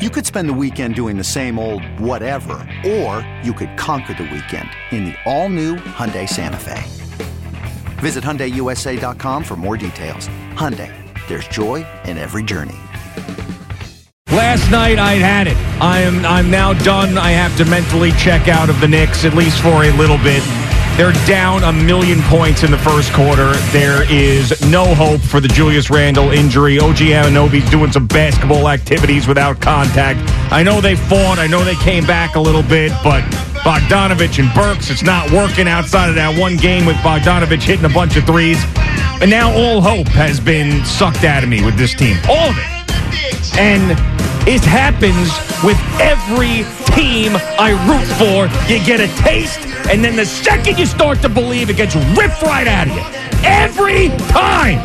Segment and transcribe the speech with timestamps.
[0.00, 4.22] You could spend the weekend doing the same old whatever, or you could conquer the
[4.22, 6.82] weekend in the all-new Hyundai Santa Fe.
[8.00, 10.30] Visit HyundaiUSA.com for more details.
[10.54, 10.90] Hyundai,
[11.28, 12.78] there's joy in every journey.
[14.30, 15.56] Last night I'd had it.
[15.82, 17.18] I am I'm now done.
[17.18, 20.42] I have to mentally check out of the Knicks at least for a little bit.
[21.00, 23.54] They're down a million points in the first quarter.
[23.72, 26.78] There is no hope for the Julius Randle injury.
[26.78, 30.20] OG Anunoby's doing some basketball activities without contact.
[30.52, 31.38] I know they fought.
[31.38, 33.22] I know they came back a little bit, but
[33.64, 37.94] Bogdanovich and Burks, it's not working outside of that one game with Bogdanovich hitting a
[37.94, 38.62] bunch of threes.
[39.22, 42.18] And now all hope has been sucked out of me with this team.
[42.28, 43.58] All of it.
[43.58, 44.19] And
[44.50, 45.30] it happens
[45.62, 46.66] with every
[46.98, 48.50] team I root for.
[48.66, 52.42] You get a taste, and then the second you start to believe, it gets ripped
[52.42, 53.04] right out of you.
[53.46, 54.82] Every time.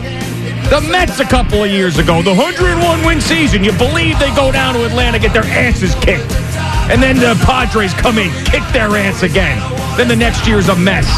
[0.69, 4.51] The Mets a couple of years ago, the 101 win season, you believe they go
[4.51, 6.31] down to Atlanta, get their asses kicked.
[6.93, 9.57] And then the Padres come in, kick their ass again.
[9.97, 11.09] Then the next year's a mess.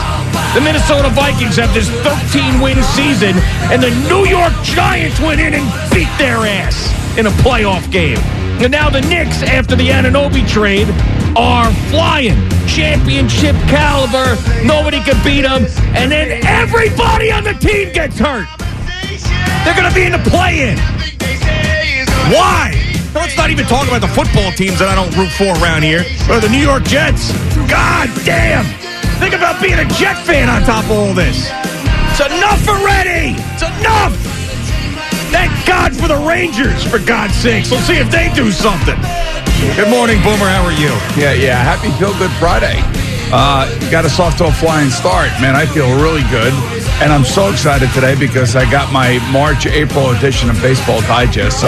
[0.55, 3.35] The Minnesota Vikings have this 13 win season,
[3.71, 6.87] and the New York Giants went in and beat their ass
[7.17, 8.19] in a playoff game.
[8.59, 10.89] And now the Knicks, after the Anunoby trade,
[11.37, 12.35] are flying.
[12.67, 14.35] Championship caliber.
[14.65, 15.65] Nobody can beat them.
[15.95, 18.47] And then everybody on the team gets hurt.
[19.63, 20.77] They're going to be in the play in.
[22.33, 22.73] Why?
[23.13, 25.83] Now, let's not even talk about the football teams that I don't root for around
[25.83, 26.01] here.
[26.29, 27.31] Or the New York Jets.
[27.69, 28.65] God damn.
[29.19, 31.49] Think about being a Jet fan on top of all this.
[32.11, 33.37] It's enough already.
[33.37, 34.36] It's enough.
[35.31, 37.71] Thank God for the Rangers, for God's sakes.
[37.71, 38.95] We'll see if they do something.
[39.75, 40.47] Good morning, Boomer.
[40.47, 40.93] How are you?
[41.19, 41.57] Yeah, yeah.
[41.57, 42.79] Happy Feel Good Friday.
[43.29, 45.55] Uh, got us off to a flying start, man.
[45.55, 46.53] I feel really good.
[47.03, 51.59] And I'm so excited today because I got my March, April edition of Baseball Digest.
[51.59, 51.67] So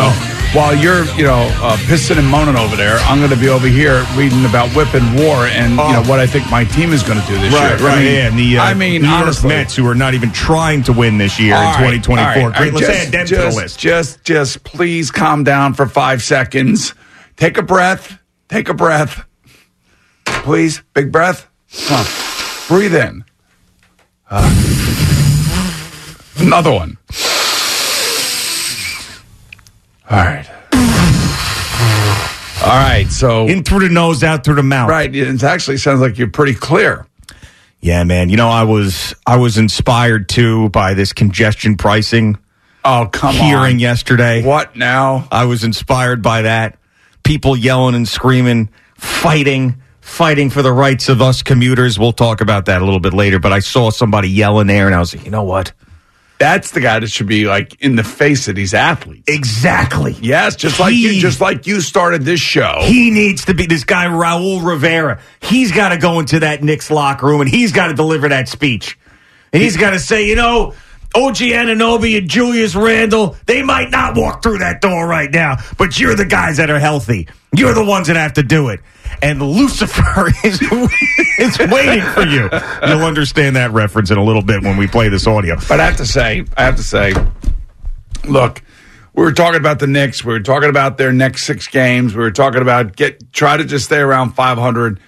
[0.53, 3.67] while you're, you know, uh, pissing and moaning over there, I'm going to be over
[3.67, 7.03] here reading about whip and war and, you know, what I think my team is
[7.03, 7.57] going to do this Oh.
[7.57, 7.87] Right, year.
[7.87, 7.97] right.
[7.97, 10.13] I mean, yeah, and the, uh, I mean, New York honestly, Mets, who are not
[10.15, 12.41] even trying to win this year in right, 2024.
[12.41, 12.57] all right.
[12.57, 12.73] Great.
[12.73, 13.79] Let's just, add them just, to the list.
[13.79, 16.93] Just, just please calm down for five seconds.
[17.35, 18.17] Take a breath.
[18.47, 19.23] Take a breath.
[20.25, 21.47] Please, big breath.
[21.91, 22.05] On.
[22.67, 23.23] Breathe in.
[24.31, 24.45] Uh,
[26.39, 26.97] another one.
[30.09, 30.45] All right.
[32.61, 33.07] All right.
[33.09, 34.89] So In through the nose, out through the mouth.
[34.89, 37.05] right, it actually sounds like you're pretty clear.
[37.79, 38.29] Yeah, man.
[38.29, 42.37] You know, I was I was inspired too by this congestion pricing
[42.83, 43.79] Oh come hearing on.
[43.79, 44.43] yesterday.
[44.43, 45.27] What now?
[45.31, 46.77] I was inspired by that.
[47.23, 51.97] People yelling and screaming, fighting, fighting for the rights of us commuters.
[51.99, 53.39] We'll talk about that a little bit later.
[53.39, 55.71] But I saw somebody yelling there, and I was like, you know what?
[56.39, 59.25] That's the guy that should be like in the face of these athletes.
[59.27, 60.15] Exactly.
[60.21, 62.77] Yes, just like you, just like you started this show.
[62.81, 65.19] He needs to be this guy Raul Rivera.
[65.41, 68.47] He's got to go into that Knicks locker room and he's got to deliver that
[68.47, 68.97] speech.
[69.51, 70.73] And he's got to say, you know,
[71.15, 75.99] OG Anunoby and Julius Randle, they might not walk through that door right now, but
[75.99, 77.27] you're the guys that are healthy.
[77.55, 78.79] You're the ones that have to do it.
[79.21, 82.49] And Lucifer is, is waiting for you.
[82.87, 85.55] You'll understand that reference in a little bit when we play this audio.
[85.67, 87.13] But I have to say, I have to say,
[88.25, 88.61] look,
[89.13, 90.23] we were talking about the Knicks.
[90.23, 92.15] We were talking about their next six games.
[92.15, 94.99] We were talking about get try to just stay around 500.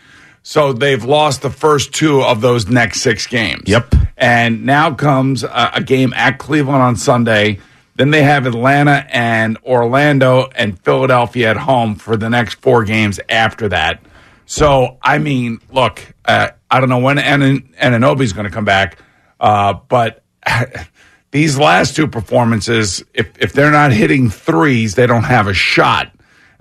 [0.43, 3.63] So they've lost the first two of those next six games.
[3.67, 3.93] Yep.
[4.21, 7.59] And now comes a, a game at Cleveland on Sunday.
[7.95, 13.19] Then they have Atlanta and Orlando and Philadelphia at home for the next four games
[13.27, 14.01] after that.
[14.45, 18.99] So, I mean, look, uh, I don't know when Anan- Anunoby's going to come back,
[19.39, 20.23] uh, but
[21.31, 26.11] these last two performances, if, if they're not hitting threes, they don't have a shot.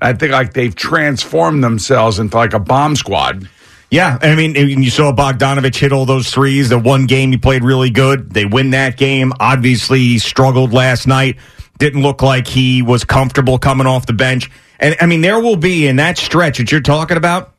[0.00, 3.48] I think like they've transformed themselves into like a bomb squad.
[3.90, 6.68] Yeah, I mean, you saw Bogdanovich hit all those threes.
[6.68, 8.30] The one game he played really good.
[8.30, 9.32] They win that game.
[9.40, 11.38] Obviously, he struggled last night.
[11.78, 14.48] Didn't look like he was comfortable coming off the bench.
[14.78, 17.52] And I mean, there will be in that stretch that you're talking about,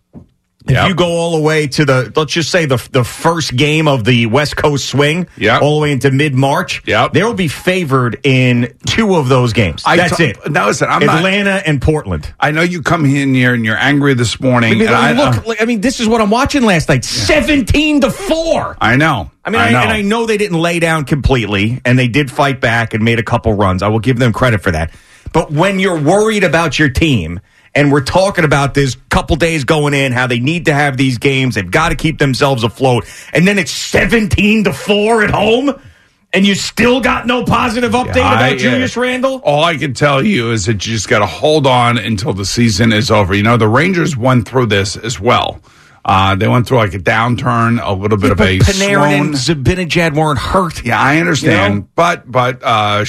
[0.67, 0.89] If Yep.
[0.89, 4.03] you go all the way to the, let's just say the the first game of
[4.03, 5.61] the West Coast swing, Yep.
[5.63, 7.13] all the way into mid March, Yep.
[7.13, 9.81] they'll be favored in two of those games.
[9.87, 10.51] I That's t- it.
[10.51, 12.31] Now listen, I'm not- Atlanta and Portland.
[12.39, 14.77] I know you come in here and you're angry this I morning.
[14.77, 17.05] mean, and I, look, uh, like, I mean, this is what I'm watching last night.
[17.05, 18.77] Seventeen to four.
[18.79, 19.31] I know.
[19.43, 19.79] I mean, I know.
[19.79, 23.17] and I know they didn't lay down completely, and they did fight back and made
[23.17, 23.81] a couple runs.
[23.81, 24.91] I will give them credit for that.
[25.33, 27.39] But when you're worried about your team,
[27.73, 31.17] and we're talking about this couple days going in, how they need to have these
[31.17, 35.79] games, they've got to keep themselves afloat, and then it's 17 to four at home,
[36.33, 38.69] and you still got no positive update I- about yeah.
[38.71, 39.41] Julius Randle.
[39.43, 42.45] All I can tell you is that you just got to hold on until the
[42.45, 43.33] season is over.
[43.33, 45.61] You know, the Rangers went through this as well.
[46.03, 49.37] Uh, they went through like a downturn, a little bit But of a Panarin and
[49.37, 49.63] swoon.
[49.63, 50.83] Zibanejad weren't hurt.
[50.83, 51.87] Yeah, I understand, You know?
[51.95, 53.05] but but uh,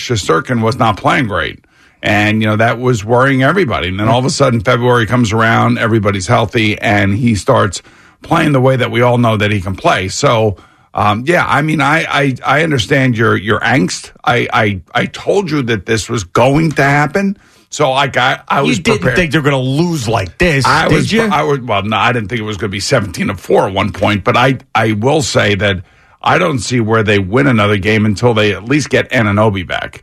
[0.61, 1.65] was not playing great,
[2.03, 3.89] and you know that was worrying everybody.
[3.89, 7.83] And then all of a sudden, February comes around, everybody's healthy, and he starts
[8.23, 10.09] playing the way that we all know that he can play.
[10.09, 10.57] So.
[10.95, 14.13] Um, yeah, I mean, I, I, I understand your, your angst.
[14.23, 17.39] I, I, I told you that this was going to happen.
[17.71, 19.17] So I got, I was You didn't prepared.
[19.17, 21.23] think they're going to lose like this, I did was, you?
[21.23, 23.69] I was, well, no, I didn't think it was going to be 17 to 4
[23.69, 25.83] at one point, but I, I will say that
[26.21, 30.03] I don't see where they win another game until they at least get Anunoby back.